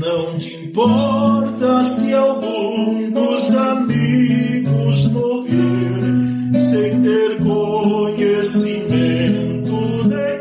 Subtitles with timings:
[0.00, 10.40] Não te importa se algum dos amigos morrer sem ter conhecimento de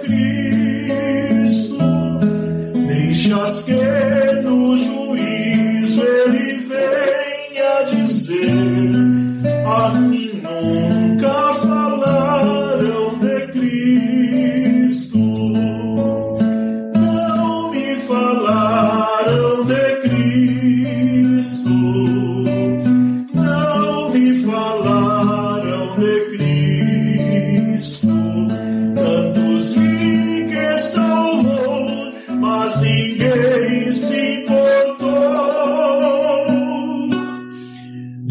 [1.37, 1.77] Cristo.
[2.87, 3.73] Deixas que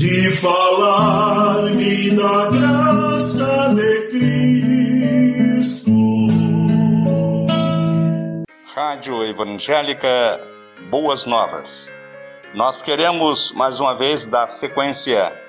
[0.03, 4.09] de falar-me da graça de
[5.55, 5.93] Cristo.
[8.75, 10.41] Rádio Evangélica
[10.91, 11.95] Boas Novas.
[12.53, 15.41] Nós queremos mais uma vez dar sequência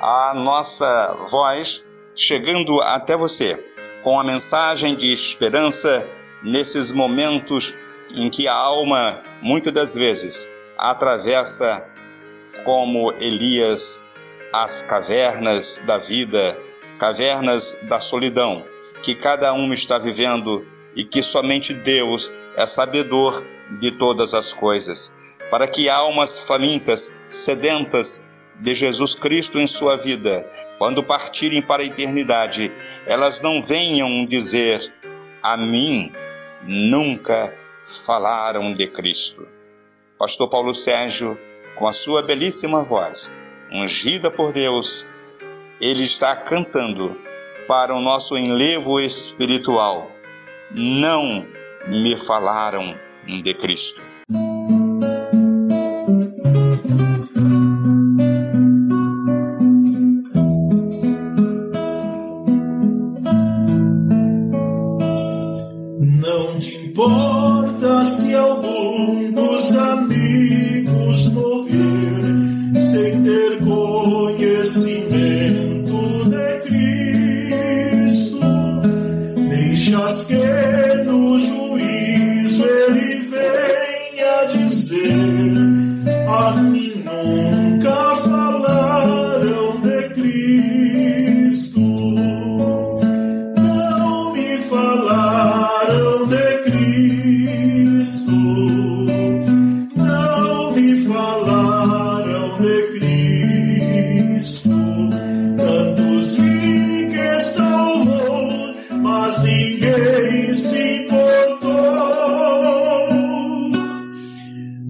[0.00, 3.56] à nossa voz chegando até você
[4.04, 6.08] com a mensagem de esperança
[6.44, 7.74] nesses momentos
[8.14, 11.97] em que a alma muitas das vezes atravessa
[12.64, 14.06] como Elias
[14.52, 16.58] as cavernas da vida,
[16.98, 18.64] cavernas da solidão,
[19.02, 23.46] que cada um está vivendo e que somente Deus é sabedor
[23.78, 25.14] de todas as coisas,
[25.50, 28.28] para que almas famintas, sedentas
[28.60, 30.44] de Jesus Cristo em sua vida,
[30.78, 32.72] quando partirem para a eternidade,
[33.06, 34.80] elas não venham dizer:
[35.42, 36.12] A mim
[36.62, 37.54] nunca
[38.04, 39.46] falaram de Cristo.
[40.18, 41.38] Pastor Paulo Sérgio,
[41.78, 43.32] com a sua belíssima voz,
[43.72, 45.08] ungida por Deus,
[45.80, 47.16] ele está cantando
[47.68, 50.10] para o nosso enlevo espiritual.
[50.72, 51.46] Não
[51.86, 52.96] me falaram
[53.26, 54.02] de Cristo.
[66.00, 70.67] Não te importa se algum dos amigos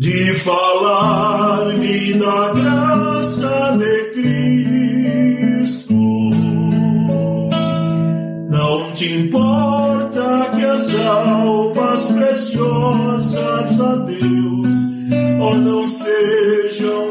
[0.08, 4.04] de falar-me da graça de
[5.58, 5.92] Cristo.
[8.48, 14.76] Não te importa que as almas preciosas a Deus
[15.42, 17.07] ou não sejam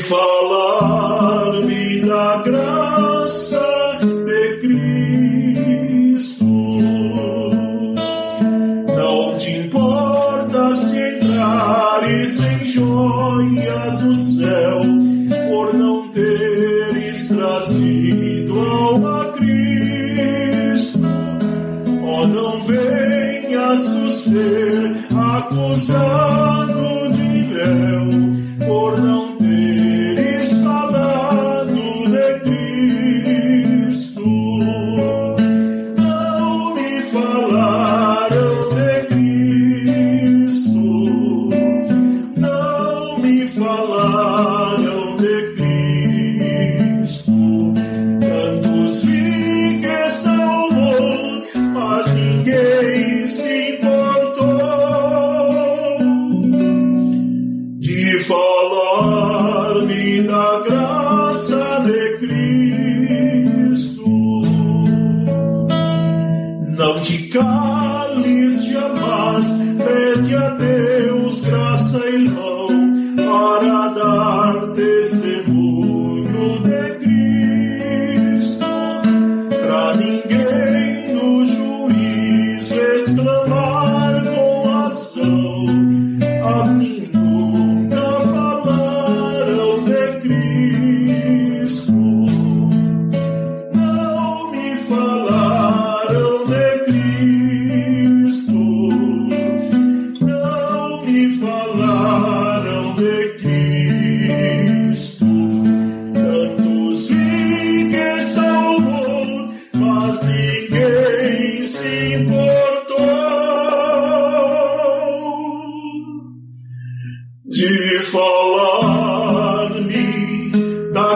[0.00, 6.44] falar-me da graça de Cristo.
[8.96, 14.80] Não te importa se entrares em joias do céu,
[15.50, 21.00] por não teres trazido alma a Cristo.
[22.02, 28.29] Oh, não venhas tu ser acusado de réu,
[60.40, 64.06] da graça de Cristo.
[66.78, 72.68] Não te cales jamais, pede a Deus graça, e mão
[73.16, 78.64] para dar testemunho de Cristo.
[79.50, 83.59] Para ninguém no juízo exclamar.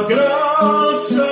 [0.03, 1.24] graça.